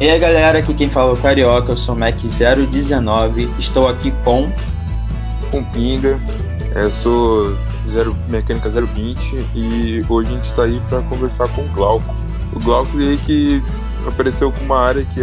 [0.00, 4.12] E aí galera, aqui quem fala é o Carioca, eu sou o Mac019, estou aqui
[4.24, 4.50] com.
[5.52, 6.18] Com Pinga,
[6.74, 7.56] eu sou
[7.88, 12.12] zero, Mecânica 020 e hoje a gente está aí para conversar com o Glauco.
[12.52, 13.62] O Glauco aí que
[14.04, 15.20] apareceu com uma área que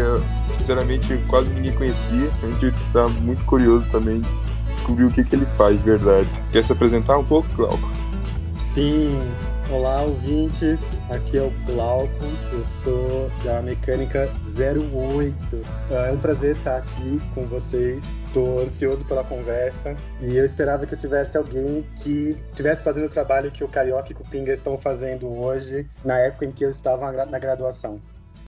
[0.57, 4.29] sinceramente quase ninguém conhecia, a gente está muito curioso também de
[4.75, 6.29] descobrir o que, que ele faz de verdade.
[6.49, 7.91] Quer se apresentar um pouco, Glauco?
[8.73, 9.19] Sim,
[9.71, 10.81] Olá, ouvintes.
[11.09, 12.11] Aqui é o Glauco.
[12.51, 15.33] Eu sou da Mecânica 08.
[15.89, 18.03] Ah, é um prazer estar aqui com vocês.
[18.25, 23.09] Estou ansioso pela conversa e eu esperava que eu tivesse alguém que estivesse fazendo o
[23.09, 26.69] trabalho que o Carioca e o Pinga estão fazendo hoje, na época em que eu
[26.69, 28.01] estava na graduação.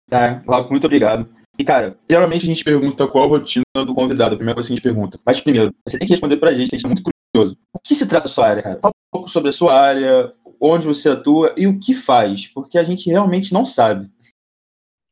[0.09, 1.29] Tá, Glauco, muito obrigado.
[1.59, 4.73] E, cara, geralmente a gente pergunta qual a rotina do convidado, a primeira coisa que
[4.73, 5.21] a gente pergunta.
[5.27, 7.03] Mas, primeiro, você tem que responder pra gente, que a gente tá muito
[7.35, 7.59] curioso.
[7.75, 8.79] O que se trata a sua área, cara?
[8.81, 12.79] Fala um pouco sobre a sua área, onde você atua e o que faz, porque
[12.79, 14.11] a gente realmente não sabe.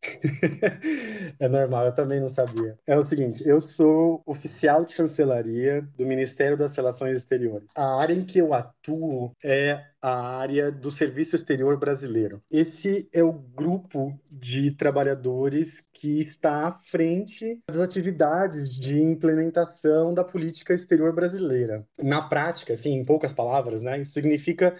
[1.38, 2.79] é normal, eu também não sabia.
[2.87, 7.68] É o seguinte, eu sou oficial de chancelaria do Ministério das Relações Exteriores.
[7.74, 12.40] A área em que eu atuo é a área do Serviço Exterior Brasileiro.
[12.51, 20.23] Esse é o grupo de trabalhadores que está à frente das atividades de implementação da
[20.23, 21.85] política exterior brasileira.
[22.01, 24.77] Na prática, assim, em poucas palavras, né, isso significa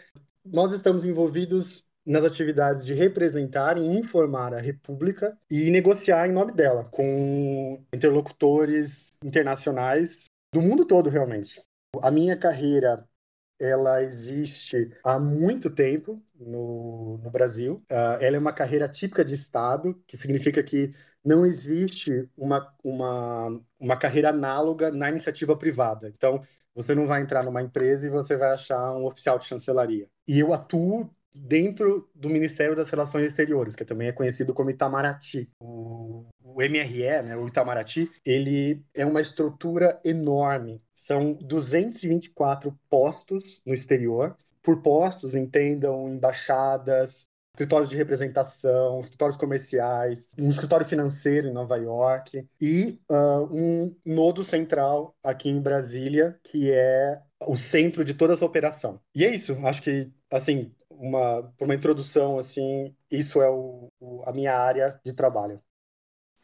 [0.53, 6.53] nós estamos envolvidos nas atividades de representar e informar a República e negociar em nome
[6.53, 11.61] dela com interlocutores internacionais do mundo todo, realmente.
[12.01, 13.07] A minha carreira
[13.61, 17.83] ela existe há muito tempo no, no Brasil.
[17.91, 23.61] Uh, ela é uma carreira típica de Estado, que significa que não existe uma, uma,
[23.79, 26.09] uma carreira análoga na iniciativa privada.
[26.09, 26.43] Então,
[26.75, 30.07] você não vai entrar numa empresa e você vai achar um oficial de chancelaria.
[30.27, 35.51] E eu atuo dentro do Ministério das Relações Exteriores, que também é conhecido como Itamaraty.
[35.61, 40.83] O, o MRE, né, o Itamaraty, ele é uma estrutura enorme.
[40.95, 44.37] São 224 postos no exterior.
[44.63, 52.47] Por postos, entendam embaixadas, escritórios de representação, escritórios comerciais, um escritório financeiro em Nova York
[52.61, 58.45] e uh, um nodo central aqui em Brasília, que é o centro de toda essa
[58.45, 59.01] operação.
[59.13, 64.33] E é isso, acho que, assim, uma, uma introdução, assim, isso é o, o, a
[64.33, 65.61] minha área de trabalho.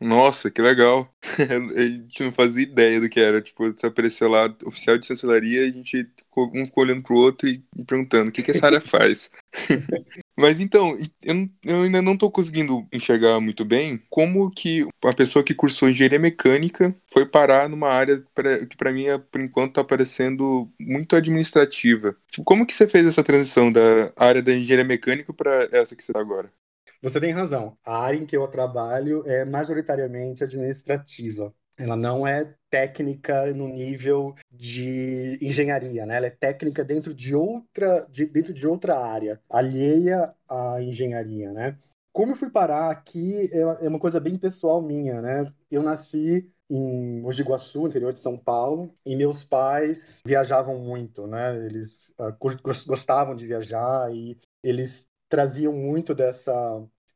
[0.00, 1.08] Nossa, que legal.
[1.76, 3.40] a gente não fazia ideia do que era.
[3.40, 6.06] Tipo, apareceu lá, oficial de chancelaria, a gente
[6.36, 9.30] um ficou olhando pro outro e, perguntando o que, que essa área faz.
[10.36, 15.44] Mas então, eu, eu, ainda não estou conseguindo enxergar muito bem como que a pessoa
[15.44, 19.84] que cursou engenharia mecânica foi parar numa área pra, que para mim, por enquanto, está
[19.84, 22.16] parecendo muito administrativa.
[22.28, 26.02] Tipo, como que você fez essa transição da área da engenharia mecânica para essa que
[26.02, 26.50] você está agora?
[27.02, 27.76] Você tem razão.
[27.84, 31.52] A área em que eu trabalho é majoritariamente administrativa.
[31.76, 36.16] Ela não é técnica no nível de engenharia, né?
[36.16, 41.76] Ela é técnica dentro de outra, de, dentro de outra área, alheia à engenharia, né?
[42.12, 45.52] Como eu fui parar aqui é, é uma coisa bem pessoal minha, né?
[45.68, 51.56] Eu nasci em Mogi Guaçu, interior de São Paulo, e meus pais viajavam muito, né?
[51.66, 52.36] Eles uh,
[52.86, 56.52] gostavam de viajar e eles traziam muito dessa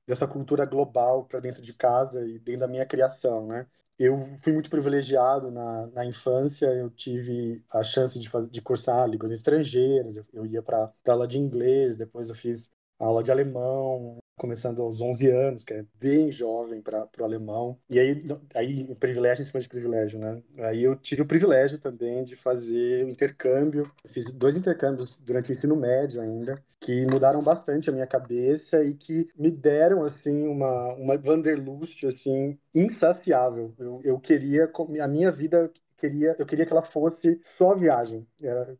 [0.06, 3.66] dessa cultura global para dentro de casa e dentro da minha criação, né?
[3.98, 9.06] Eu fui muito privilegiado na, na infância, eu tive a chance de, fazer, de cursar
[9.08, 14.18] línguas estrangeiras, eu, eu ia para aula de inglês, depois eu fiz aula de alemão,
[14.38, 17.78] começando aos 11 anos, que é bem jovem para o alemão.
[17.90, 20.42] E aí, aí privilégio em cima de privilégio, né?
[20.58, 23.90] Aí eu tive o privilégio também de fazer um intercâmbio.
[24.04, 28.82] Eu fiz dois intercâmbios durante o ensino médio ainda, que mudaram bastante a minha cabeça
[28.84, 33.74] e que me deram, assim, uma, uma Wanderlust, assim, insaciável.
[33.78, 34.70] Eu, eu queria,
[35.02, 38.26] a minha vida queria, eu queria que ela fosse só viagem.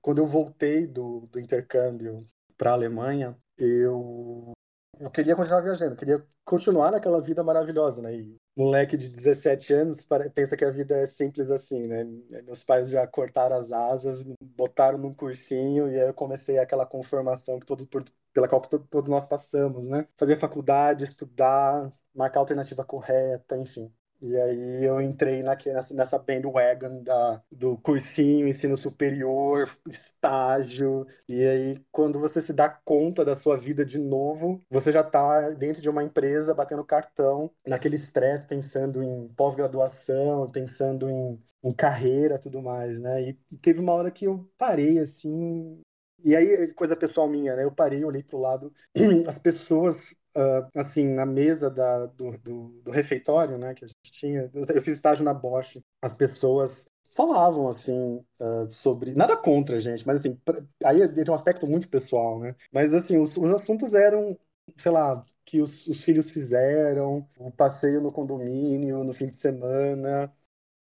[0.01, 2.25] Quando eu voltei do, do intercâmbio
[2.57, 4.53] para a Alemanha, eu
[5.01, 8.15] eu queria continuar viajando, queria continuar naquela vida maravilhosa, né?
[8.17, 12.05] E moleque de 17 anos pensa que a vida é simples assim, né?
[12.45, 17.59] Meus pais já cortaram as asas, botaram num cursinho e aí eu comecei aquela conformação
[17.61, 20.07] que todos por, pela qual todos nós passamos, né?
[20.17, 23.93] Fazer faculdade, estudar, marcar a alternativa correta, enfim.
[24.21, 31.07] E aí eu entrei nessa, nessa bandwagon da, do cursinho, ensino superior, estágio.
[31.29, 35.51] E aí, quando você se dá conta da sua vida de novo, você já está
[35.51, 42.39] dentro de uma empresa batendo cartão, naquele estresse, pensando em pós-graduação, pensando em, em carreira
[42.41, 43.23] tudo mais, né?
[43.23, 45.81] E, e teve uma hora que eu parei, assim,
[46.25, 47.65] E aí, coisa pessoal minha, né?
[47.65, 48.73] Eu parei, olhei pro lado,
[49.27, 54.13] as pessoas Uh, assim, na mesa da, do, do, do, refeitório, né, que a gente
[54.13, 60.07] tinha, eu fiz estágio na Bosch, as pessoas falavam, assim, uh, sobre, nada contra, gente,
[60.07, 63.95] mas assim, pra, aí tem um aspecto muito pessoal, né, mas assim, os, os assuntos
[63.95, 64.39] eram,
[64.77, 70.33] sei lá, que os, os filhos fizeram, o passeio no condomínio, no fim de semana,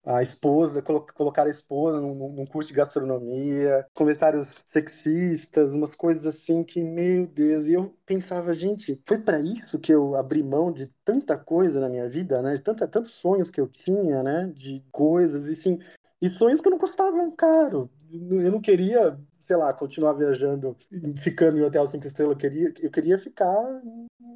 [0.05, 6.63] a esposa, colocar a esposa num, num, curso de gastronomia, comentários sexistas, umas coisas assim
[6.63, 10.87] que, meu Deus, e eu pensava, gente, foi para isso que eu abri mão de
[11.03, 12.55] tanta coisa na minha vida, né?
[12.55, 14.51] De tanta, tantos sonhos que eu tinha, né?
[14.55, 15.77] De coisas, e assim,
[16.21, 17.89] e sonhos que não custavam caro.
[18.09, 20.75] Eu não queria sei lá, continuar viajando,
[21.23, 23.81] ficando em hotel cinco estrelas, eu queria, eu queria ficar,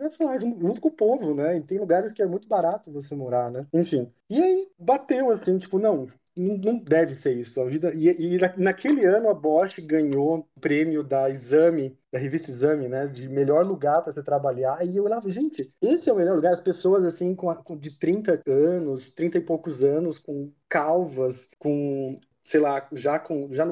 [0.09, 1.57] sei lá, junto com o povo, né?
[1.57, 3.67] E tem lugares que é muito barato você morar, né?
[3.73, 4.09] Enfim.
[4.29, 7.59] E aí bateu assim, tipo, não, não deve ser isso.
[7.59, 12.49] A vida e, e, naquele ano a Bosch ganhou o prêmio da Exame, da revista
[12.49, 14.85] Exame, né, de melhor lugar para você trabalhar.
[14.85, 16.53] E eu olhava, gente, esse é o melhor lugar.
[16.53, 22.15] As pessoas assim com, com de 30 anos, 30 e poucos anos, com calvas, com
[22.43, 23.65] sei lá, já com, já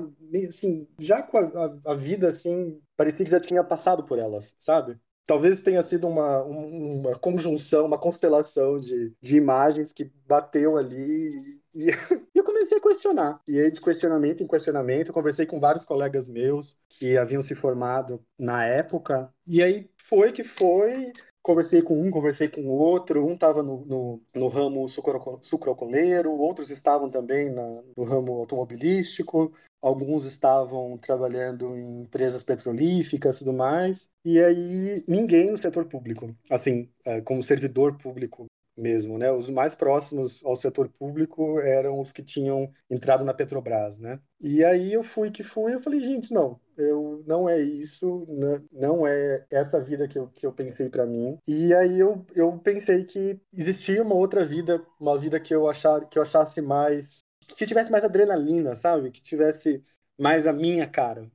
[0.47, 4.97] assim, já com a, a, vida assim, parecia que já tinha passado por elas, sabe?
[5.25, 11.91] Talvez tenha sido uma, uma conjunção, uma constelação de, de imagens que bateu ali e,
[12.33, 13.39] e eu comecei a questionar.
[13.47, 17.53] E aí, de questionamento em questionamento, eu conversei com vários colegas meus que haviam se
[17.53, 19.31] formado na época.
[19.45, 21.11] E aí foi que foi
[21.49, 26.69] conversei com um, conversei com o outro, um estava no, no, no, ramo sucrocoleiro, outros
[26.69, 29.51] estavam também na, no ramo automobilístico,
[29.81, 36.35] alguns estavam trabalhando em empresas petrolíficas e tudo mais, e aí ninguém no setor público,
[36.51, 38.45] assim, é, como servidor público
[38.79, 39.31] mesmo, né?
[39.31, 44.19] Os mais próximos ao setor público eram os que tinham entrado na Petrobras, né?
[44.41, 48.25] E aí eu fui que fui, eu falei, gente, não, eu não é isso,
[48.71, 51.37] não é essa vida que eu, que eu pensei para mim.
[51.47, 56.07] E aí eu, eu pensei que existia uma outra vida, uma vida que eu achar,
[56.07, 57.19] que eu achasse mais
[57.55, 59.11] que tivesse mais adrenalina, sabe?
[59.11, 59.81] Que tivesse
[60.17, 61.29] mais a minha cara,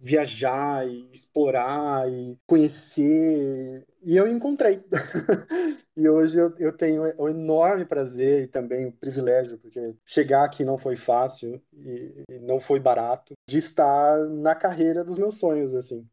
[0.00, 3.84] viajar e explorar e conhecer.
[4.02, 4.80] E eu encontrei.
[5.96, 10.64] e hoje eu, eu tenho o enorme prazer e também o privilégio, porque chegar aqui
[10.64, 15.74] não foi fácil e, e não foi barato, de estar na carreira dos meus sonhos,
[15.74, 16.06] assim.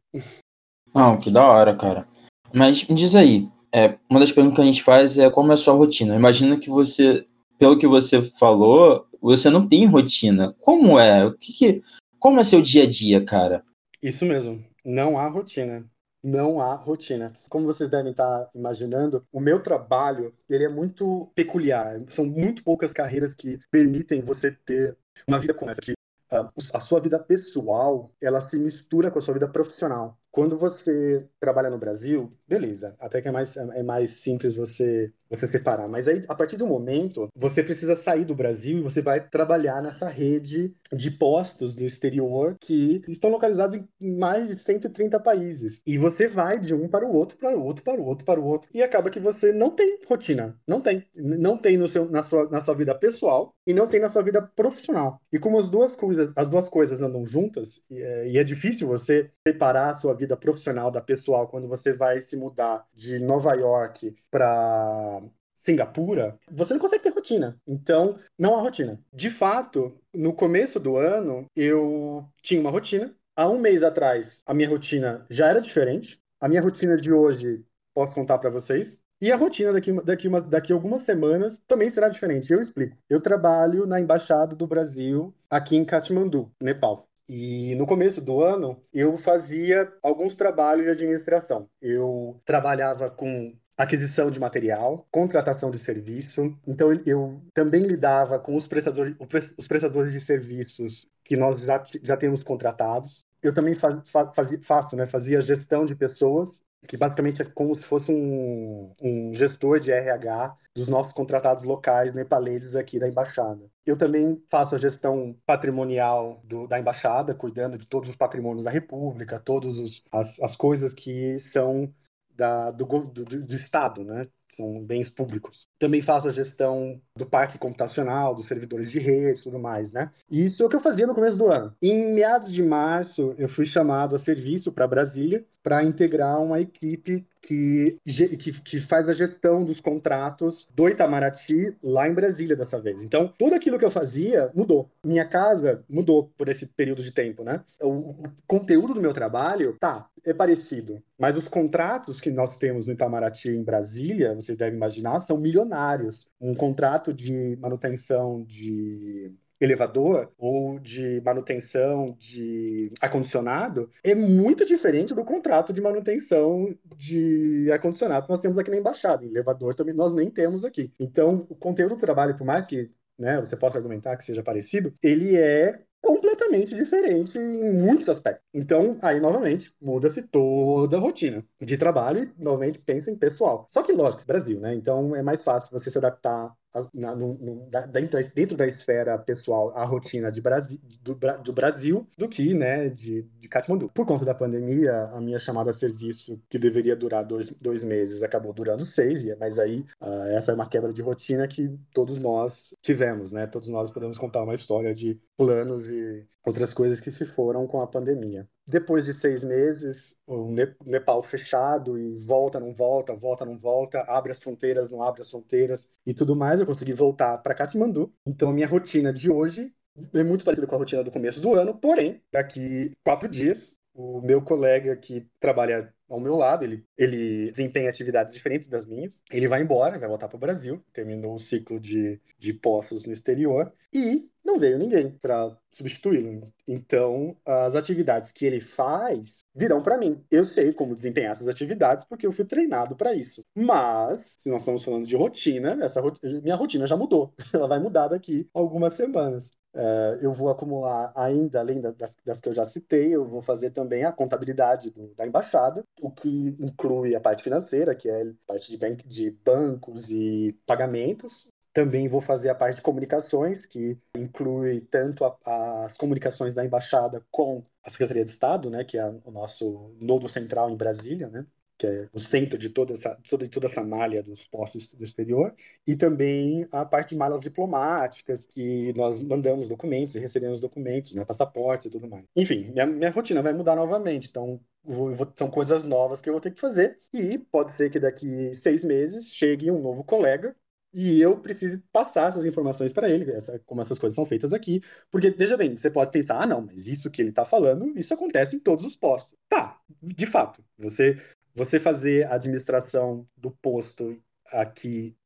[0.94, 2.06] Não, que da hora, cara.
[2.52, 5.54] Mas me diz aí, é, uma das perguntas que a gente faz é como é
[5.54, 6.16] a sua rotina.
[6.16, 7.24] Imagina que você,
[7.58, 10.54] pelo que você falou, você não tem rotina.
[10.60, 11.24] Como é?
[11.24, 11.82] O que, que
[12.18, 13.64] como é seu dia a dia, cara?
[14.02, 14.62] Isso mesmo.
[14.84, 15.86] Não há rotina.
[16.22, 17.32] Não há rotina.
[17.48, 22.00] Como vocês devem estar imaginando, o meu trabalho ele é muito peculiar.
[22.08, 24.96] São muito poucas carreiras que permitem você ter
[25.26, 25.94] uma vida como essa, que
[26.30, 30.19] a sua vida pessoal ela se mistura com a sua vida profissional.
[30.30, 35.46] Quando você trabalha no Brasil, beleza, até que é mais, é mais simples você você
[35.46, 35.88] separar.
[35.88, 39.80] Mas aí, a partir do momento, você precisa sair do Brasil e você vai trabalhar
[39.80, 45.82] nessa rede de postos do exterior que estão localizados em mais de 130 países.
[45.86, 48.40] E você vai de um para o outro, para o outro, para o outro, para
[48.40, 48.68] o outro.
[48.74, 50.58] E acaba que você não tem rotina.
[50.66, 51.06] Não tem.
[51.14, 54.22] Não tem no seu, na, sua, na sua vida pessoal e não tem na sua
[54.22, 55.20] vida profissional.
[55.32, 58.88] E como as duas coisas, as duas coisas andam juntas, e é, e é difícil
[58.88, 63.54] você separar a sua vida profissional da pessoal quando você vai se mudar de Nova
[63.54, 65.22] York para
[65.56, 67.58] Singapura, você não consegue ter rotina.
[67.66, 69.00] Então, não há rotina.
[69.12, 73.14] De fato, no começo do ano, eu tinha uma rotina.
[73.36, 76.20] Há um mês atrás, a minha rotina já era diferente.
[76.40, 78.98] A minha rotina de hoje, posso contar para vocês.
[79.20, 82.50] E a rotina daqui, daqui, uma, daqui algumas semanas também será diferente.
[82.50, 82.96] Eu explico.
[83.08, 87.09] Eu trabalho na Embaixada do Brasil aqui em Katmandu, Nepal.
[87.32, 91.70] E no começo do ano, eu fazia alguns trabalhos de administração.
[91.80, 96.52] Eu trabalhava com aquisição de material, contratação de serviço.
[96.66, 99.14] Então, eu também lidava com os prestadores,
[99.56, 103.24] os prestadores de serviços que nós já, já temos contratados.
[103.40, 104.00] Eu também faz,
[104.34, 109.34] faz, faço, né, fazia gestão de pessoas, que basicamente é como se fosse um, um
[109.34, 113.70] gestor de RH dos nossos contratados locais nepaleses aqui da embaixada.
[113.84, 118.70] Eu também faço a gestão patrimonial do, da embaixada, cuidando de todos os patrimônios da
[118.70, 121.92] República, todas as, as coisas que são
[122.34, 124.26] da, do, do, do, Estado, né?
[124.52, 125.68] São bens públicos.
[125.78, 130.10] Também faço a gestão do parque computacional, dos servidores de rede e tudo mais, né?
[130.30, 131.72] Isso é o que eu fazia no começo do ano.
[131.80, 137.26] Em meados de março, eu fui chamado a serviço para Brasília para integrar uma equipe
[137.42, 143.02] que, que, que, faz a gestão dos contratos do Itamaraty lá em Brasília dessa vez.
[143.02, 144.90] Então, tudo aquilo que eu fazia mudou.
[145.04, 147.62] Minha casa mudou por esse período de tempo, né?
[147.80, 151.02] O, o conteúdo do meu trabalho, tá, é parecido.
[151.18, 156.28] Mas os contratos que nós temos no Itamaraty em Brasília, vocês devem imaginar, são milionários.
[156.40, 165.24] Um contrato de manutenção de elevador ou de manutenção de ar-condicionado é muito diferente do
[165.24, 169.24] contrato de manutenção de ar-condicionado que nós temos aqui na embaixada.
[169.24, 170.90] Elevador também nós nem temos aqui.
[170.98, 174.94] Então, o conteúdo do trabalho, por mais que né, você possa argumentar que seja parecido,
[175.02, 178.44] ele é completamente diferente em muitos aspectos.
[178.52, 183.64] Então, aí, novamente, muda-se toda a rotina de trabalho e, novamente, pensa em pessoal.
[183.68, 184.74] Só que, lógico, Brasil, né?
[184.74, 186.52] Então, é mais fácil você se adaptar
[186.94, 192.06] na, no, no, da, dentro, da esfera pessoal a rotina de Brasi, do, do, Brasil
[192.16, 193.90] do que né, de, de Katmandu.
[193.92, 198.22] Por conta da pandemia, a minha chamada a serviço, que deveria durar dois, dois meses,
[198.22, 202.74] acabou durando seis, mas aí uh, essa é uma quebra de rotina que todos nós
[202.80, 203.46] tivemos, né?
[203.46, 207.80] Todos nós podemos contar uma história de planos e outras coisas que se foram com
[207.80, 208.46] a pandemia.
[208.66, 210.54] Depois de seis meses, o
[210.84, 215.30] Nepal fechado e volta, não volta, volta, não volta, abre as fronteiras, não abre as
[215.30, 218.12] fronteiras e tudo mais, eu consegui voltar para Katmandu.
[218.26, 219.72] Então, a minha rotina de hoje
[220.14, 224.20] é muito parecida com a rotina do começo do ano, porém, daqui quatro dias, o
[224.22, 229.22] meu colega que trabalha ao meu lado, ele, ele desempenha atividades diferentes das minhas.
[229.30, 233.12] Ele vai embora, vai voltar para o Brasil, terminou o ciclo de, de postos no
[233.12, 236.52] exterior e não veio ninguém para substituí-lo.
[236.66, 240.24] Então, as atividades que ele faz virão para mim.
[240.30, 243.44] Eu sei como desempenhar essas atividades porque eu fui treinado para isso.
[243.54, 246.02] Mas, se nós estamos falando de rotina, essa
[246.42, 247.32] minha rotina já mudou.
[247.54, 249.52] Ela vai mudar daqui algumas semanas.
[249.72, 253.70] Uh, eu vou acumular ainda, além das, das, que eu já citei, eu vou fazer
[253.70, 258.32] também a contabilidade do, da embaixada, o que inclui a parte financeira, que é a
[258.48, 263.96] parte de, bank, de bancos e pagamentos, também vou fazer a parte de comunicações, que
[264.16, 269.06] inclui tanto a, as comunicações da embaixada com a Secretaria de Estado, né, que é
[269.24, 271.46] o nosso nodo central em Brasília, né,
[271.80, 275.54] que é o centro de toda essa, toda, toda essa malha dos postos do exterior,
[275.86, 281.24] e também a parte de malas diplomáticas, que nós mandamos documentos e recebemos documentos, né,
[281.24, 282.26] passaportes e tudo mais.
[282.36, 286.40] Enfim, minha, minha rotina vai mudar novamente, então vou, são coisas novas que eu vou
[286.40, 290.54] ter que fazer, e pode ser que daqui seis meses chegue um novo colega
[290.92, 294.82] e eu preciso passar essas informações para ele, essa, como essas coisas são feitas aqui.
[295.10, 298.12] Porque, veja bem, você pode pensar, ah, não, mas isso que ele está falando, isso
[298.12, 299.38] acontece em todos os postos.
[299.48, 300.64] Tá, de fato.
[300.78, 301.16] Você,
[301.54, 305.16] você fazer a administração do posto aqui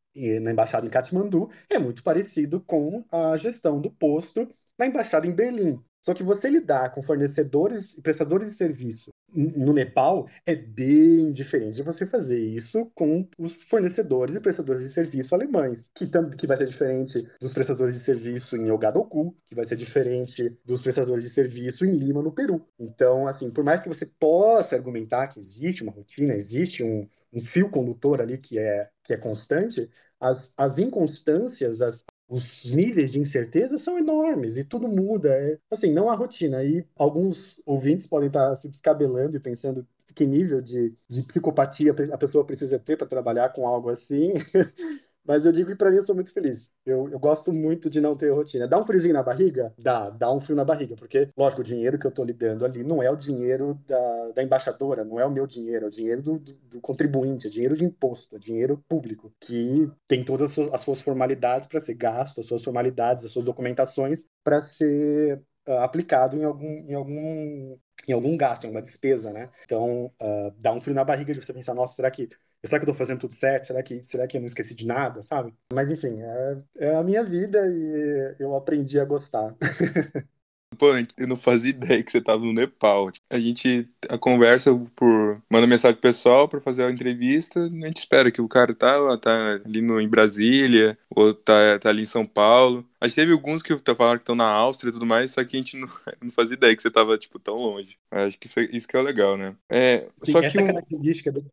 [0.42, 5.34] na embaixada em Katmandu é muito parecido com a gestão do posto na embaixada em
[5.34, 5.82] Berlim.
[6.04, 11.76] Só que você lidar com fornecedores e prestadores de serviço no Nepal é bem diferente
[11.76, 16.56] de você fazer isso com os fornecedores e prestadores de serviço alemães, que, que vai
[16.56, 21.30] ser diferente dos prestadores de serviço em Ogadoku, que vai ser diferente dos prestadores de
[21.30, 22.64] serviço em Lima, no Peru.
[22.78, 27.40] Então, assim, por mais que você possa argumentar que existe uma rotina, existe um, um
[27.40, 33.20] fio condutor ali que é, que é constante, as, as inconstâncias, as, os níveis de
[33.20, 35.28] incerteza são enormes e tudo muda.
[35.30, 36.64] É, assim, não há rotina.
[36.64, 42.18] E alguns ouvintes podem estar se descabelando e pensando que nível de, de psicopatia a
[42.18, 44.32] pessoa precisa ter para trabalhar com algo assim.
[45.26, 46.70] Mas eu digo que para mim eu sou muito feliz.
[46.84, 48.68] Eu, eu gosto muito de não ter rotina.
[48.68, 49.72] Dá um friozinho na barriga?
[49.78, 50.96] Dá, dá um frio na barriga.
[50.96, 54.42] Porque, lógico, o dinheiro que eu estou lidando ali não é o dinheiro da, da
[54.42, 57.76] embaixadora, não é o meu dinheiro, é o dinheiro do, do, do contribuinte, é dinheiro
[57.76, 62.46] de imposto, é dinheiro público, que tem todas as suas formalidades para ser gasto, as
[62.46, 68.36] suas formalidades, as suas documentações para ser uh, aplicado em algum, em algum em algum
[68.36, 69.48] gasto, em alguma despesa, né?
[69.64, 72.28] Então, uh, dá um frio na barriga de você pensar, nossa, será que
[72.64, 73.66] será que eu tô fazendo tudo certo?
[73.66, 75.54] Será que, será que eu não esqueci de nada, sabe?
[75.72, 79.54] Mas enfim, é, é a minha vida e eu aprendi a gostar.
[80.76, 83.12] Pô, eu não fazia ideia que você tava no Nepal.
[83.30, 85.40] A gente a conversa por.
[85.48, 87.60] manda mensagem pessoal para fazer a entrevista.
[87.60, 91.88] A gente espera que o cara tá, tá ali no, em Brasília, ou tá, tá
[91.88, 92.84] ali em São Paulo.
[93.00, 95.44] A gente teve alguns que tá falando que estão na Áustria e tudo mais, só
[95.44, 95.88] que a gente não,
[96.22, 97.96] não fazia ideia que você tava, tipo, tão longe.
[98.10, 99.54] Acho que isso, isso que é legal, né?
[99.68, 100.58] É, Sim, só que.
[100.58, 100.66] Um...
[100.66, 101.44] característica do,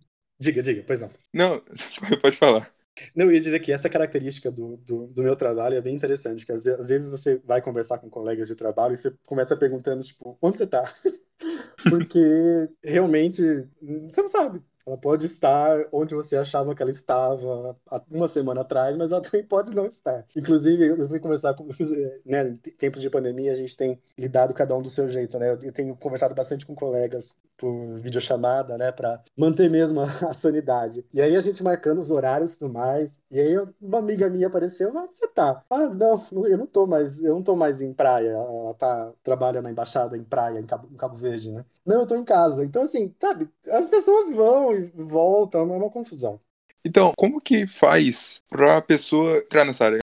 [0.42, 1.12] Diga, diga, pois não.
[1.32, 1.62] Não,
[2.20, 2.74] pode falar.
[3.16, 6.46] Não, eu ia dizer que essa característica do, do, do, meu trabalho é bem interessante,
[6.46, 10.04] que às, às, vezes você vai conversar com colegas de trabalho e você começa perguntando,
[10.04, 10.84] tipo, onde você tá?
[11.88, 13.42] Porque realmente
[14.10, 14.64] você não sabe.
[14.86, 19.22] Ela pode estar onde você achava que ela estava há uma semana atrás, mas ela
[19.24, 20.26] também pode não estar.
[20.36, 21.72] Inclusive, eu fui conversar com.
[21.72, 21.92] Fiz,
[22.26, 25.52] né, em tempos de pandemia, a gente tem lidado cada um do seu jeito, né?
[25.52, 31.06] Eu tenho conversado bastante com colegas por videochamada, né, para manter mesmo a, sanidade.
[31.14, 33.22] E aí a gente marcando os horários e tudo mais.
[33.30, 35.64] E aí uma amiga minha apareceu, onde você tá?
[35.70, 38.32] Ah, não, eu não tô mais, eu não tô mais em praia.
[38.32, 41.64] Ela tá trabalha na embaixada em praia em Cabo, em Cabo Verde, né?
[41.86, 42.66] Não, eu tô em casa.
[42.66, 46.40] Então assim, sabe, as pessoas vão e voltam, é uma confusão.
[46.84, 50.00] Então, como que faz para a pessoa entrar nessa área?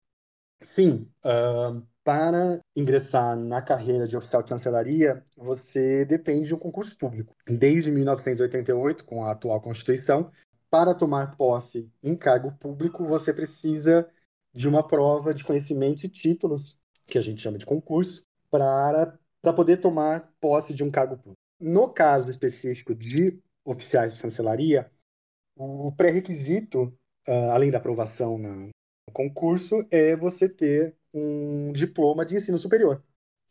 [0.75, 6.97] Sim, uh, para ingressar na carreira de oficial de chancelaria, você depende de um concurso
[6.99, 7.35] público.
[7.47, 10.30] Desde 1988, com a atual Constituição,
[10.68, 14.09] para tomar posse em cargo público, você precisa
[14.52, 19.16] de uma prova de conhecimentos e títulos, que a gente chama de concurso, para
[19.54, 21.38] poder tomar posse de um cargo público.
[21.61, 24.90] No caso específico de oficiais de chancelaria,
[25.56, 26.85] o pré-requisito,
[27.28, 28.71] uh, além da aprovação no
[29.12, 33.02] concurso, é você ter um diploma de ensino superior.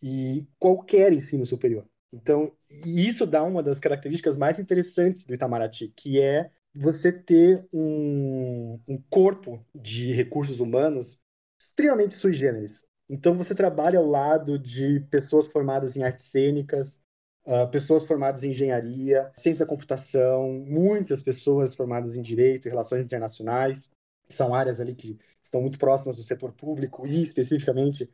[0.01, 1.87] E qualquer ensino superior.
[2.11, 2.51] Então,
[2.85, 9.01] isso dá uma das características mais interessantes do Itamaraty, que é você ter um, um
[9.09, 11.19] corpo de recursos humanos
[11.59, 12.85] extremamente sui generis.
[13.09, 16.99] Então, você trabalha ao lado de pessoas formadas em artes cênicas,
[17.45, 23.03] uh, pessoas formadas em engenharia, ciência da computação, muitas pessoas formadas em direito e relações
[23.03, 23.89] internacionais,
[24.27, 28.09] são áreas ali que estão muito próximas do setor público e especificamente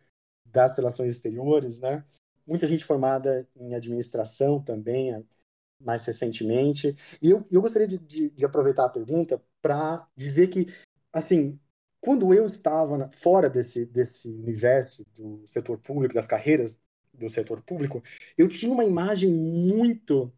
[0.45, 2.03] das relações exteriores, né?
[2.45, 5.23] Muita gente formada em administração também,
[5.79, 6.95] mais recentemente.
[7.21, 10.65] E eu, eu gostaria de, de, de aproveitar a pergunta para dizer que,
[11.13, 11.59] assim,
[12.01, 16.79] quando eu estava na, fora desse, desse universo do setor público, das carreiras
[17.19, 18.03] do setor público,
[18.37, 20.31] eu tinha uma imagem muito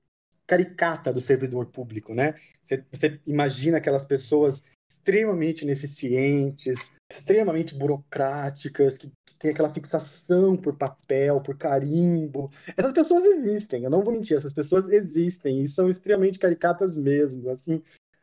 [0.45, 2.35] caricata do servidor público, né?
[2.63, 10.77] Você, você imagina aquelas pessoas extremamente ineficientes, extremamente burocráticas, que, que tem aquela fixação por
[10.77, 12.51] papel, por carimbo.
[12.75, 17.49] Essas pessoas existem, eu não vou mentir, essas pessoas existem e são extremamente caricatas mesmo,
[17.49, 17.81] assim.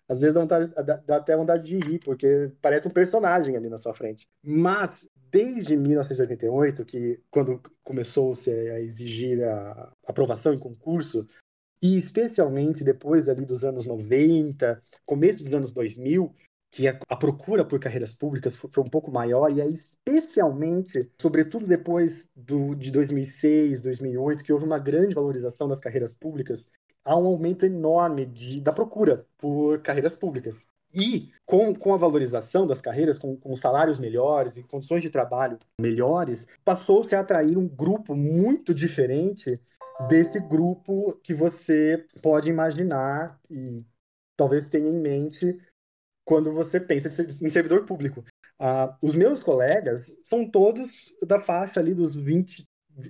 [0.09, 0.73] Às vezes dá, vontade,
[1.07, 4.27] dá, até vontade de rir, porque parece um personagem ali na sua frente.
[4.43, 11.27] Mas, desde 1988, que quando começou-se a exigir a aprovação em concurso,
[11.83, 16.35] e especialmente depois ali dos anos 90, começo dos anos 2000,
[16.71, 22.29] que a, procura por carreiras públicas foi, um pouco maior, e é especialmente, sobretudo depois
[22.35, 26.71] do, de 2006, 2008, que houve uma grande valorização das carreiras públicas,
[27.09, 30.67] há um aumento enorme de, da procura por carreiras públicas.
[30.95, 35.59] E com, com a valorização das carreiras, com, com salários melhores e condições de trabalho
[35.81, 39.59] melhores, passou-se a atrair um grupo muito diferente
[40.07, 43.85] desse grupo que você pode imaginar e
[44.37, 45.59] talvez tenha em mente
[46.27, 47.09] quando você pensa
[47.43, 48.23] em servidor público.
[48.61, 52.65] Uh, os meus colegas são todos da faixa ali dos 20.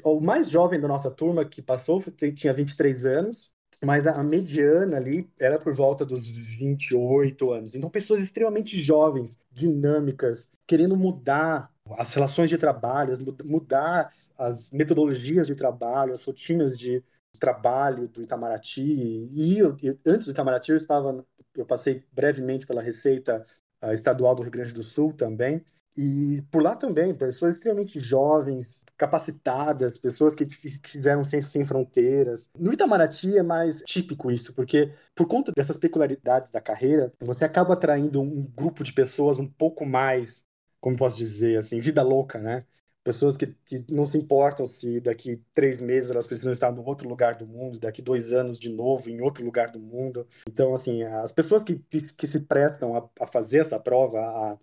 [0.04, 2.02] O mais jovem da nossa turma que passou
[2.36, 3.50] tinha 23 anos,
[3.84, 7.74] mas a, mediana ali era por volta dos 28 anos.
[7.74, 15.54] Então, pessoas extremamente jovens, dinâmicas, querendo mudar as relações de trabalho, mudar as metodologias de
[15.54, 17.02] trabalho, as rotinas de
[17.38, 18.82] trabalho do Itamaraty.
[18.82, 23.44] E, e antes do Itamaraty, eu estava eu passei brevemente pela Receita
[23.92, 25.64] Estadual do Rio Grande do Sul também.
[26.00, 30.46] E por lá também, pessoas extremamente jovens, capacitadas, pessoas que
[30.84, 32.48] fizeram Ciências Sem Fronteiras.
[32.56, 37.74] No Itamaraty é mais típico isso, porque por conta dessas peculiaridades da carreira, você acaba
[37.74, 40.44] atraindo um grupo de pessoas um pouco mais,
[40.80, 42.64] como posso dizer, assim, vida louca, né?
[43.02, 47.08] pessoas que, que não se importam se daqui três meses elas precisam estar no outro
[47.08, 50.28] lugar do mundo, daqui dois anos de novo em outro lugar do mundo.
[50.46, 54.58] Então, assim, as pessoas que, que, que se prestam a, a, fazer essa prova, a,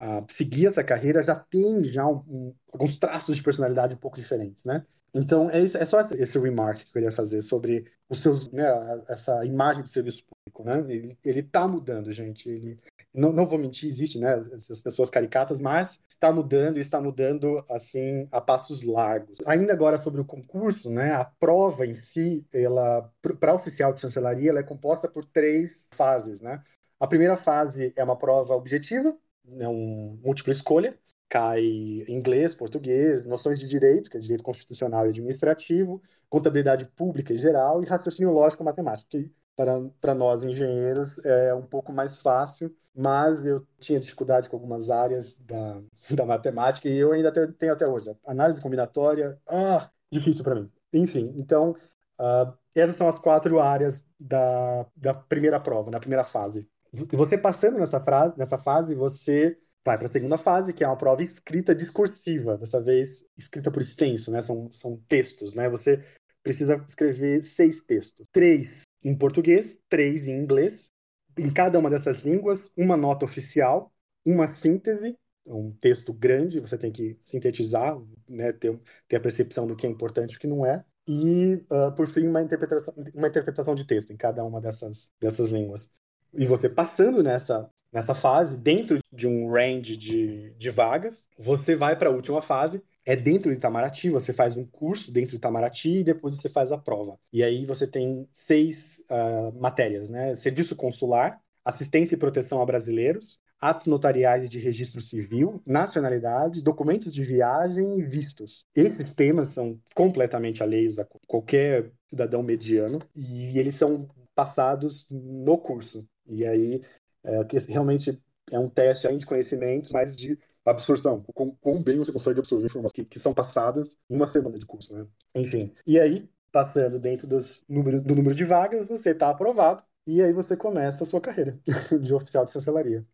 [0.00, 4.16] a seguir essa carreira, já têm já um, um, alguns traços de personalidade um pouco
[4.16, 4.84] diferentes, né?
[5.12, 8.64] Então, é, é só esse, esse remark que eu queria fazer sobre os seus, né,
[9.08, 10.92] essa imagem do serviço público, né?
[10.92, 12.48] Ele, ele tá mudando, gente.
[12.48, 12.80] Ele,
[13.12, 17.62] não, não vou mentir, existe, né, essas pessoas caricatas, mas está mudando e está mudando,
[17.68, 19.38] assim, a passos largos.
[19.46, 23.10] Ainda agora sobre o concurso, né, a prova em si, ela,
[23.40, 26.62] para oficial de chancelaria, ela é composta por três fases, né?
[27.00, 29.16] A primeira fase é uma prova objetiva,
[29.58, 30.98] é um múltipla escolha,
[31.28, 31.62] cai
[32.08, 37.82] inglês, português, noções de direito, que é direito constitucional e administrativo, contabilidade pública e geral
[37.82, 43.46] e raciocínio lógico matemático, que para, para nós engenheiros é um pouco mais fácil, mas
[43.46, 48.14] eu tinha dificuldade com algumas áreas da, da matemática e eu ainda tenho até hoje.
[48.26, 50.70] Análise combinatória, ah, difícil para mim.
[50.92, 51.76] Enfim, então,
[52.18, 56.68] uh, essas são as quatro áreas da, da primeira prova, na primeira fase.
[56.92, 60.96] Você passando nessa, frase, nessa fase, você vai para a segunda fase, que é uma
[60.96, 64.42] prova escrita discursiva, dessa vez escrita por extenso, né?
[64.42, 65.68] São, são textos, né?
[65.68, 66.04] Você
[66.42, 68.26] precisa escrever seis textos.
[68.32, 70.90] Três em português, três em inglês.
[71.38, 73.92] Em cada uma dessas línguas, uma nota oficial,
[74.26, 77.96] uma síntese, um texto grande, você tem que sintetizar,
[78.28, 78.52] né?
[78.52, 80.84] ter, ter a percepção do que é importante e o que não é.
[81.06, 85.50] E, uh, por fim, uma interpretação, uma interpretação de texto em cada uma dessas, dessas
[85.50, 85.90] línguas.
[86.32, 91.96] E você passando nessa, nessa fase, dentro de um range de, de vagas, você vai
[91.96, 95.98] para a última fase, é dentro de Itamaraty, você faz um curso dentro de Itamaraty
[95.98, 97.18] e depois você faz a prova.
[97.32, 100.36] E aí você tem seis uh, matérias, né?
[100.36, 107.22] Serviço consular, assistência e proteção a brasileiros, atos notariais de registro civil, nacionalidade, documentos de
[107.22, 108.64] viagem e vistos.
[108.74, 116.06] Esses temas são completamente alheios a qualquer cidadão mediano e eles são passados no curso.
[116.30, 116.82] E aí,
[117.24, 118.18] é, realmente
[118.50, 121.24] é um teste aí de conhecimentos, mas de absorção.
[121.34, 124.66] Quão, quão bem você consegue absorver informações que, que, são passadas em uma semana de
[124.66, 125.06] curso, né?
[125.34, 125.72] Enfim.
[125.86, 129.82] E aí, passando dentro dos número, do número de vagas, você está aprovado.
[130.06, 131.58] E aí você começa a sua carreira
[132.00, 133.04] de oficial de chancelaria.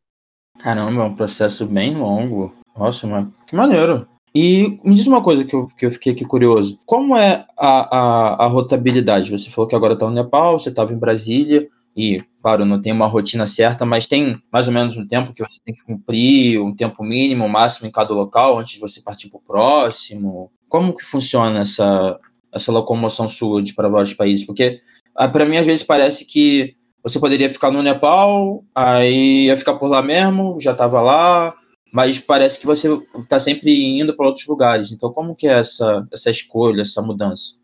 [0.59, 2.55] Caramba, é um processo bem longo.
[2.77, 4.09] Nossa, mas que maneiro.
[4.35, 6.79] E me diz uma coisa que eu, que eu fiquei aqui curioso.
[6.85, 9.31] Como é a, a, a rotabilidade?
[9.31, 12.93] Você falou que agora está no Nepal, você estava em Brasília, e, claro, não tem
[12.93, 16.61] uma rotina certa, mas tem mais ou menos um tempo que você tem que cumprir,
[16.61, 20.53] um tempo mínimo, máximo em cada local, antes de você partir para o próximo.
[20.69, 22.21] Como que funciona essa,
[22.53, 24.45] essa locomoção sua de para vários países?
[24.45, 24.79] Porque,
[25.15, 29.75] ah, para mim, às vezes parece que você poderia ficar no Nepal, aí ia ficar
[29.77, 31.55] por lá mesmo, já estava lá,
[31.95, 34.93] mas parece que você está sempre indo para outros lugares.
[34.93, 37.55] Então, como que é essa, essa escolha, essa mudança?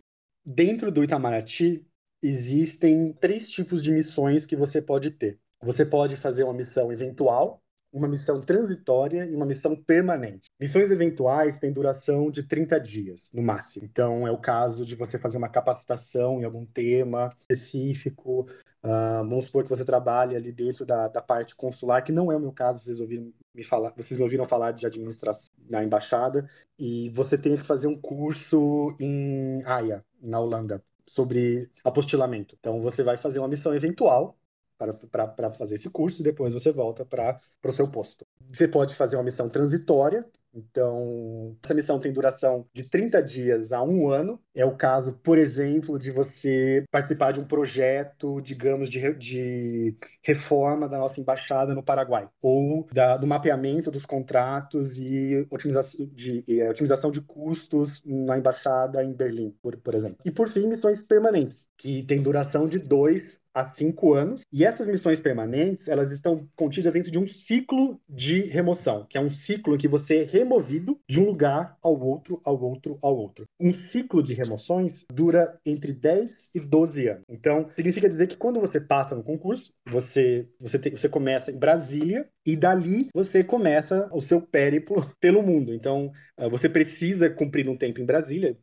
[0.46, 1.84] Dentro do Itamaraty,
[2.22, 5.38] existem três tipos de missões que você pode ter.
[5.62, 10.50] Você pode fazer uma missão eventual, uma missão transitória e uma missão permanente.
[10.58, 13.84] Missões eventuais têm duração de 30 dias, no máximo.
[13.84, 18.48] Então, é o caso de você fazer uma capacitação em algum tema específico.
[18.82, 22.36] Uh, vamos supor que você trabalhe ali dentro da, da parte consular, que não é
[22.36, 26.48] o meu caso, vocês ouviram me falar, vocês me ouviram falar de administração na embaixada,
[26.78, 32.56] e você tem que fazer um curso em Haia, na Holanda, sobre apostilamento.
[32.58, 34.38] Então, você vai fazer uma missão eventual
[34.78, 38.26] para fazer esse curso e depois você volta para o seu posto.
[38.50, 43.82] Você pode fazer uma missão transitória, então, essa missão tem duração de 30 dias a
[43.82, 44.40] um ano.
[44.54, 50.88] É o caso, por exemplo, de você participar de um projeto, digamos, de, de reforma
[50.88, 56.62] da nossa embaixada no Paraguai, ou da, do mapeamento dos contratos e otimização de, e,
[56.62, 60.18] otimização de custos na embaixada em Berlim, por, por exemplo.
[60.24, 64.42] E, por fim, missões permanentes, que tem duração de dois há cinco anos.
[64.52, 69.20] E essas missões permanentes, elas estão contidas dentro de um ciclo de remoção, que é
[69.20, 73.16] um ciclo em que você é removido de um lugar ao outro, ao outro, ao
[73.16, 73.44] outro.
[73.60, 77.24] Um ciclo de remoções dura entre 10 e 12 anos.
[77.28, 81.58] Então, significa dizer que quando você passa no concurso, você, você, tem, você começa em
[81.58, 85.72] Brasília e dali você começa o seu périplo pelo mundo.
[85.74, 88.56] Então, ah, você precisa cumprir um tempo em Brasília.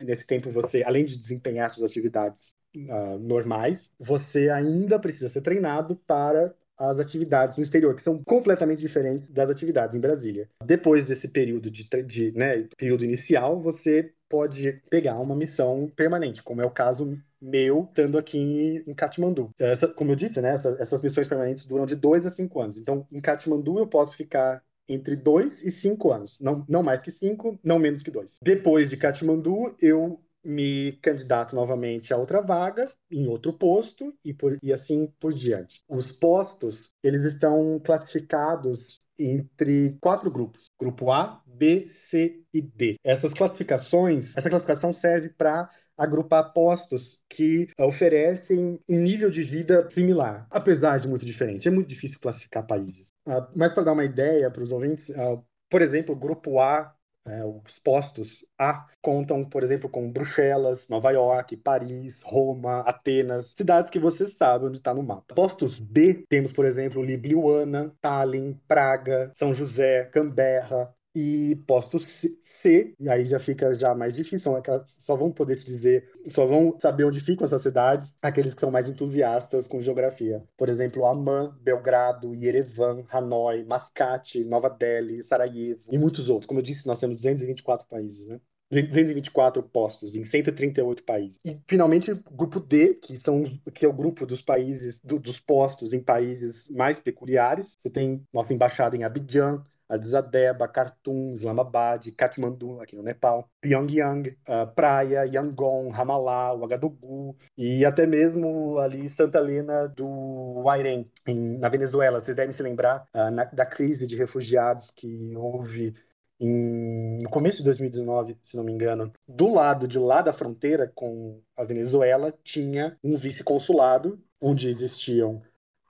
[0.00, 5.96] Nesse tempo, você, além de desempenhar suas atividades uh, normais, você ainda precisa ser treinado
[6.06, 10.48] para as atividades no exterior, que são completamente diferentes das atividades em Brasília.
[10.64, 16.62] Depois desse período de, de né, período inicial, você pode pegar uma missão permanente, como
[16.62, 19.50] é o caso meu estando aqui em Katmandu.
[19.58, 22.78] Essa, como eu disse, né, essa, essas missões permanentes duram de dois a cinco anos.
[22.78, 27.10] Então, em Katmandu eu posso ficar entre dois e cinco anos, não, não mais que
[27.10, 28.38] cinco, não menos que dois.
[28.42, 34.56] Depois de Katmandu, eu me candidato novamente a outra vaga em outro posto e, por,
[34.62, 35.82] e assim por diante.
[35.88, 42.96] Os postos eles estão classificados entre quatro grupos: grupo A, B, C e D.
[43.02, 50.46] Essas classificações, essa classificação serve para agrupar postos que oferecem um nível de vida similar,
[50.48, 51.66] apesar de muito diferente.
[51.66, 53.08] É muito difícil classificar países.
[53.26, 56.94] Uh, mas para dar uma ideia para os ouvintes, uh, por exemplo, grupo A
[57.28, 63.90] é, os postos A contam, por exemplo, com Bruxelas, Nova York, Paris, Roma, Atenas, cidades
[63.90, 65.34] que você sabe onde está no mapa.
[65.34, 73.08] Postos B temos, por exemplo, Ljubljana, Tallinn, Praga, São José, Canberra, e posto C, e
[73.08, 74.52] aí já fica já mais difícil,
[74.86, 78.70] só vão poder te dizer, só vão saber onde ficam essas cidades aqueles que são
[78.70, 80.44] mais entusiastas com geografia.
[80.56, 86.46] Por exemplo, Amman, Belgrado, Yerevan, Hanoi, Mascate, Nova Delhi, Sarajevo e muitos outros.
[86.46, 88.40] Como eu disse, nós temos 224 países, né?
[88.70, 91.40] 224 postos em 138 países.
[91.44, 95.92] E finalmente grupo D, que são que é o grupo dos países do, dos postos
[95.94, 97.76] em países mais peculiares.
[97.78, 104.28] Você tem nossa embaixada em Abidjan, Addis Abeba, Khartoum, Islamabad, Kathmandu, aqui no Nepal, Pyongyang,
[104.48, 111.68] uh, Praia, Yangon, Ramallah, Ouagadougou e até mesmo ali Santa Helena do Airem, em, na
[111.68, 112.20] Venezuela.
[112.20, 115.94] Vocês devem se lembrar uh, na, da crise de refugiados que houve
[116.40, 120.90] em, no começo de 2019, se não me engano, do lado de lá da fronteira
[120.94, 125.42] com a Venezuela, tinha um vice-consulado, onde existiam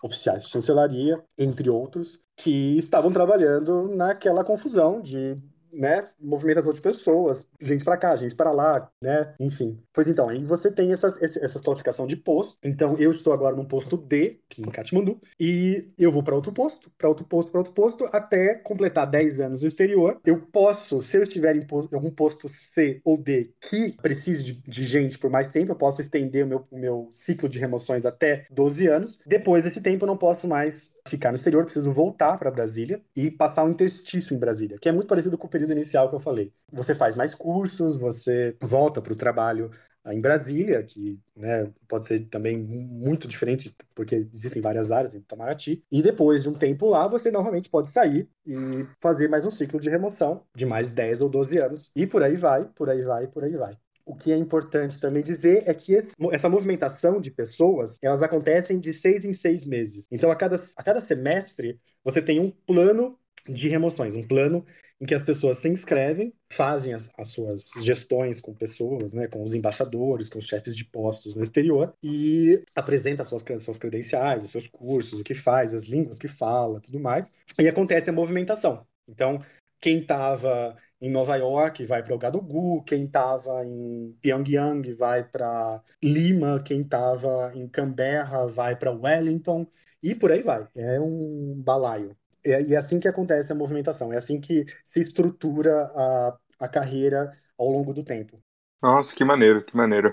[0.02, 5.36] oficiais de chancelaria, entre outros, que estavam trabalhando naquela confusão de
[5.72, 9.78] né, movimentação de pessoas, gente para cá, gente para lá, né, enfim.
[9.92, 12.58] Pois então, aí você tem essas, essas classificação de posto.
[12.62, 16.52] Então, eu estou agora no posto D, aqui em Katmandu, e eu vou para outro
[16.52, 20.20] posto, para outro posto, para outro posto, até completar 10 anos no exterior.
[20.24, 24.52] Eu posso, se eu estiver em, posto, algum posto C ou D que precise de,
[24.62, 28.06] de, gente por mais tempo, eu posso estender o meu, o meu ciclo de remoções
[28.06, 29.20] até 12 anos.
[29.26, 33.30] Depois desse tempo, eu não posso mais ficar no exterior, preciso voltar para Brasília e
[33.30, 36.20] passar um interstício em Brasília, que é muito parecido com o período inicial que eu
[36.20, 36.52] falei.
[36.72, 39.70] Você faz mais cursos, você volta para o trabalho
[40.04, 45.18] ah, em Brasília, que né, pode ser também muito diferente, porque existem várias áreas em
[45.18, 49.50] Itamaraty, e depois de um tempo lá, você novamente pode sair e fazer mais um
[49.50, 53.02] ciclo de remoção de mais 10 ou 12 anos, e por aí vai, por aí
[53.02, 53.76] vai, por aí vai.
[54.06, 58.78] O que é importante também dizer é que esse, essa movimentação de pessoas, elas acontecem
[58.78, 60.06] de seis em seis meses.
[60.10, 64.64] Então, a cada, a cada semestre, você tem um plano de remoções, um plano
[65.00, 69.42] em que as pessoas se inscrevem, fazem as, as, suas gestões com pessoas, né, com
[69.42, 74.44] os embaixadores, com os chefes de postos no exterior e apresenta as suas, suas credenciais,
[74.44, 77.32] os seus cursos, o que faz, as línguas que fala, tudo mais.
[77.58, 78.86] E acontece a movimentação.
[79.08, 79.40] Então,
[79.80, 85.80] quem estava em Nova York vai para o Gadogu, quem estava em Pyongyang vai para
[86.02, 89.66] Lima, quem estava em Canberra vai para Wellington
[90.02, 90.66] e por aí vai.
[90.74, 92.16] É um balaio.
[92.44, 96.68] É, e é assim que acontece a movimentação, é assim que se estrutura a, a
[96.68, 98.40] carreira ao longo do tempo.
[98.82, 100.08] Nossa, que maneiro, que maneiro.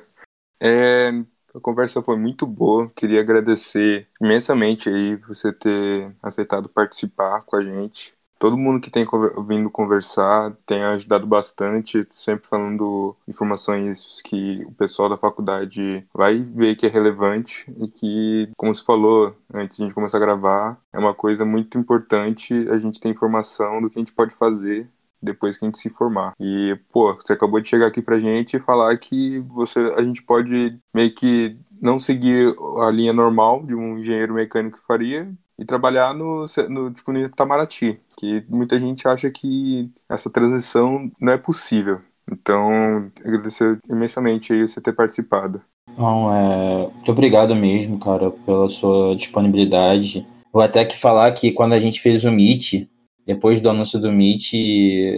[0.60, 1.10] É,
[1.54, 2.90] a conversa foi muito boa.
[2.96, 9.06] Queria agradecer imensamente aí você ter aceitado participar com a gente todo mundo que tem
[9.48, 16.76] vindo conversar tem ajudado bastante, sempre falando informações que o pessoal da faculdade vai ver
[16.76, 20.80] que é relevante e que, como se falou antes de a gente começar a gravar,
[20.94, 24.88] é uma coisa muito importante a gente ter informação do que a gente pode fazer
[25.22, 26.34] depois que a gente se formar.
[26.40, 30.22] E, pô, você acabou de chegar aqui pra gente e falar que você, a gente
[30.22, 36.14] pode meio que não seguir a linha normal de um engenheiro mecânico faria e trabalhar
[36.14, 42.02] no, no, tipo, no Itamaraty, que muita gente acha que essa transição não é possível.
[42.32, 45.62] Então, agradecer imensamente aí você ter participado.
[45.98, 46.90] Não, é...
[46.94, 50.26] Muito obrigado mesmo, cara, pela sua disponibilidade.
[50.52, 52.88] Vou até que falar que quando a gente fez o Meet,
[53.26, 54.54] depois do anúncio do Meet,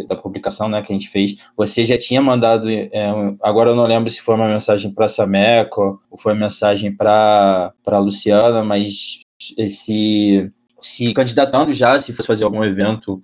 [0.07, 2.69] da publicação né, que a gente fez, você já tinha mandado.
[2.69, 3.09] É,
[3.41, 6.95] agora eu não lembro se foi uma mensagem para a Sameco ou foi uma mensagem
[6.95, 9.19] para a Luciana, mas
[9.67, 13.23] se, se candidatando já, se fosse fazer algum evento,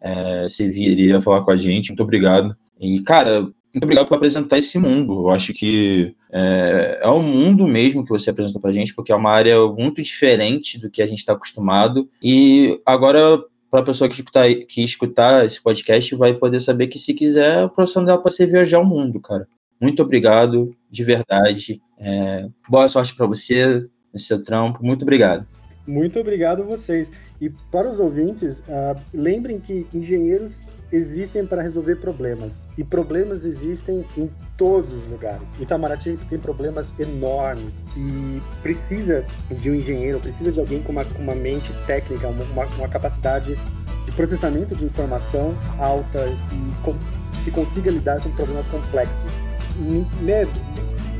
[0.00, 1.88] é, você viria falar com a gente.
[1.88, 2.56] Muito obrigado.
[2.80, 5.14] E, cara, muito obrigado por apresentar esse mundo.
[5.14, 9.16] Eu acho que é, é um mundo mesmo que você apresentou pra gente, porque é
[9.16, 12.08] uma área muito diferente do que a gente está acostumado.
[12.22, 16.98] E agora, para a pessoa que escutar, que escutar esse podcast, vai poder saber que,
[16.98, 19.48] se quiser, a profissão dela pode ser viajar o mundo, cara.
[19.80, 21.80] Muito obrigado, de verdade.
[21.98, 24.84] É, boa sorte para você no seu trampo.
[24.84, 25.46] Muito obrigado.
[25.86, 27.10] Muito obrigado a vocês.
[27.40, 32.68] E para os ouvintes, uh, lembrem que engenheiros existem para resolver problemas.
[32.78, 35.48] E problemas existem em todos os lugares.
[35.58, 41.34] Itamaraty tem problemas enormes e precisa de um engenheiro, precisa de alguém com uma, uma
[41.34, 43.58] mente técnica, uma, uma capacidade
[44.04, 46.94] de processamento de informação alta e com,
[47.42, 49.32] que consiga lidar com problemas complexos.
[49.80, 50.46] E, né,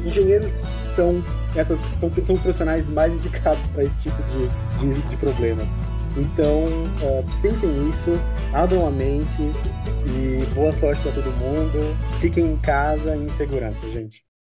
[0.05, 0.62] engenheiros
[0.94, 1.22] são
[1.55, 5.68] essas são, são profissionais mais indicados para esse tipo de, de, de problemas.
[6.16, 8.18] Então, uh, pensem nisso,
[8.52, 9.42] abram a mente
[10.07, 11.96] e boa sorte para todo mundo.
[12.20, 14.22] Fiquem em casa em segurança, gente.